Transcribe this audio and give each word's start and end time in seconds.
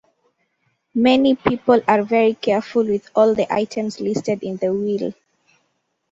Many 0.95 1.35
people 1.35 1.79
are 1.87 2.01
very 2.01 2.33
careful 2.33 2.83
with 2.83 3.11
all 3.15 3.35
the 3.35 3.45
items 3.53 3.99
listed 4.01 4.41
in 4.41 4.57
the 4.57 4.73
will. 4.73 5.13